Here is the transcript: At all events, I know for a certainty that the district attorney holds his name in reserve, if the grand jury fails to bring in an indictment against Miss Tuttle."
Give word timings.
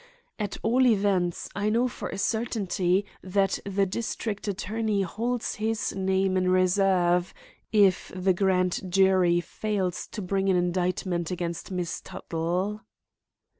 At 0.39 0.57
all 0.63 0.87
events, 0.87 1.47
I 1.55 1.69
know 1.69 1.87
for 1.87 2.09
a 2.09 2.17
certainty 2.17 3.05
that 3.21 3.59
the 3.67 3.85
district 3.85 4.47
attorney 4.47 5.03
holds 5.03 5.53
his 5.57 5.93
name 5.95 6.35
in 6.37 6.49
reserve, 6.49 7.35
if 7.71 8.11
the 8.15 8.33
grand 8.33 8.91
jury 8.91 9.41
fails 9.41 10.07
to 10.07 10.23
bring 10.23 10.47
in 10.47 10.55
an 10.55 10.63
indictment 10.65 11.29
against 11.29 11.69
Miss 11.69 12.01
Tuttle." 12.03 12.81